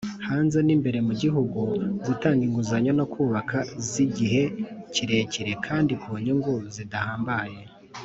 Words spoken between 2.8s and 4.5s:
zo kubaka z igihe